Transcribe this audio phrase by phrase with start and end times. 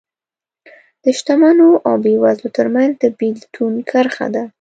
[1.03, 4.43] د شتمنو او بېوزلو ترمنځ د بېلتون کرښه ده